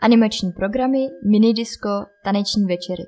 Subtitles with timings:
[0.00, 0.98] Animační programy,
[1.30, 1.88] minidisko,
[2.24, 3.02] taneční večery.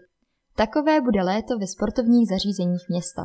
[0.56, 3.22] Takové bude léto ve sportovních zařízeních města.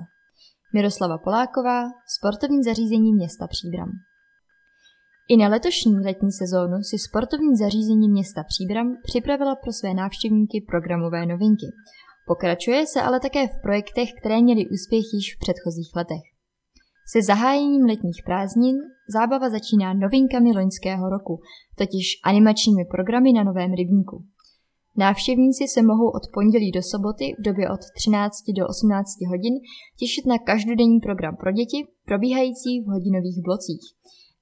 [0.74, 1.84] Miroslava Poláková,
[2.18, 3.90] sportovní zařízení města Příbram.
[5.30, 11.26] I na letošní letní sezónu si sportovní zařízení města Příbram připravila pro své návštěvníky programové
[11.26, 11.68] novinky.
[12.28, 16.35] Pokračuje se ale také v projektech, které měly úspěch již v předchozích letech.
[17.08, 18.76] Se zahájením letních prázdnin
[19.14, 21.40] zábava začíná novinkami loňského roku,
[21.76, 24.24] totiž animačními programy na Novém rybníku.
[24.98, 29.54] Návštěvníci se mohou od pondělí do soboty v době od 13 do 18 hodin
[30.00, 33.82] těšit na každodenní program pro děti, probíhající v hodinových blocích.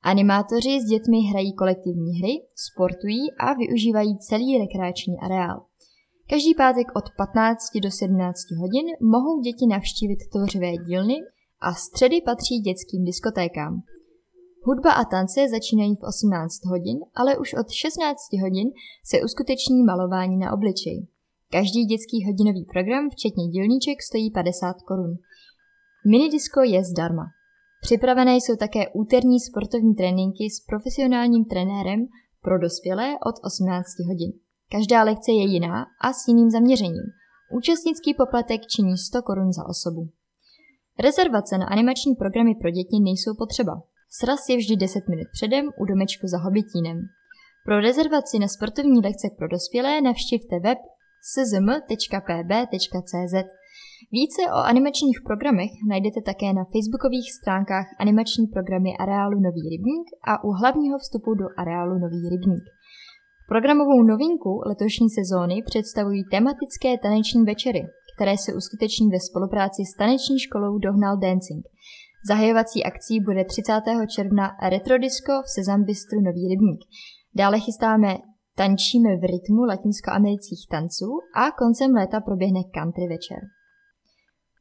[0.01, 5.65] Animátoři s dětmi hrají kolektivní hry, sportují a využívají celý rekreační areál.
[6.29, 11.15] Každý pátek od 15 do 17 hodin mohou děti navštívit tvořivé dílny
[11.63, 13.81] a středy patří dětským diskotékám.
[14.65, 18.67] Hudba a tance začínají v 18 hodin, ale už od 16 hodin
[19.05, 21.07] se uskuteční malování na obličej.
[21.51, 25.13] Každý dětský hodinový program, včetně dílníček, stojí 50 korun.
[26.11, 27.25] Minidisko je zdarma.
[27.81, 32.07] Připravené jsou také úterní sportovní tréninky s profesionálním trenérem
[32.41, 34.31] pro dospělé od 18 hodin.
[34.71, 37.07] Každá lekce je jiná a s jiným zaměřením.
[37.57, 40.09] Účastnický poplatek činí 100 korun za osobu.
[40.99, 43.73] Rezervace na animační programy pro děti nejsou potřeba.
[44.19, 46.97] Sraz je vždy 10 minut předem u domečku za Hobitínem.
[47.65, 50.77] Pro rezervaci na sportovní lekce pro dospělé navštivte web
[51.33, 53.35] szm.pb.cz.
[54.11, 60.43] Více o animačních programech najdete také na facebookových stránkách animační programy areálu Nový rybník a
[60.43, 62.65] u hlavního vstupu do areálu Nový rybník.
[63.47, 67.81] Programovou novinku letošní sezóny představují tematické taneční večery,
[68.15, 71.63] které se uskuteční ve spolupráci s taneční školou Dohnal Dancing.
[72.27, 73.81] Zahajovací akcí bude 30.
[74.15, 76.81] června Retrodisco v Sezambistru Nový rybník.
[77.35, 78.17] Dále chystáme
[78.55, 83.41] Tančíme v rytmu latinskoamerických tanců a koncem léta proběhne country večer.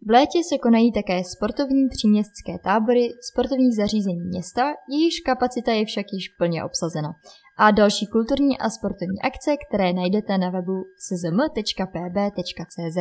[0.07, 6.07] V létě se konají také sportovní příměstské tábory sportovních zařízení města, jejichž kapacita je však
[6.13, 7.13] již plně obsazena,
[7.59, 10.77] a další kulturní a sportovní akce, které najdete na webu
[11.09, 12.99] szm.pb.cz.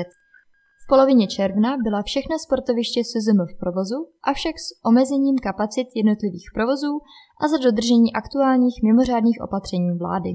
[0.92, 6.94] Polovině června byla všechna sportoviště SZM v provozu, avšak s omezením kapacit jednotlivých provozů
[7.42, 10.30] a za dodržení aktuálních mimořádných opatření vlády.